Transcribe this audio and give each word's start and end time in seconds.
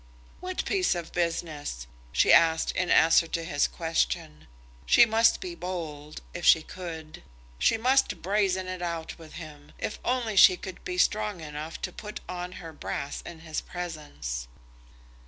"What 0.39 0.65
piece 0.65 0.95
of 0.95 1.11
business?" 1.11 1.85
she 2.11 2.33
asked, 2.33 2.71
in 2.71 2.89
answer 2.89 3.27
to 3.27 3.43
his 3.43 3.67
question. 3.67 4.47
She 4.87 5.05
must 5.05 5.39
be 5.39 5.53
bold, 5.53 6.21
if 6.33 6.43
she 6.43 6.63
could. 6.63 7.21
She 7.59 7.77
must 7.77 8.23
brazen 8.23 8.65
it 8.65 8.81
out 8.81 9.19
with 9.19 9.33
him, 9.33 9.73
if 9.77 9.99
only 10.03 10.35
she 10.35 10.57
could 10.57 10.83
be 10.83 10.97
strong 10.97 11.39
enough 11.39 11.79
to 11.83 11.91
put 11.93 12.19
on 12.27 12.53
her 12.53 12.73
brass 12.73 13.21
in 13.27 13.41
his 13.41 13.61
presence. 13.61 14.47